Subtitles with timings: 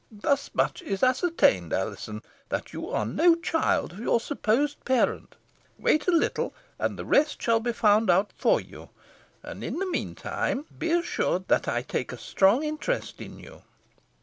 [0.11, 5.35] Thus much is ascertained, Alizon, that you are no child of your supposed parent.
[5.77, 8.89] Wait a little, and the rest shall be found out for you.
[9.43, 13.61] And, meantime, be assured that I take strong interest in you."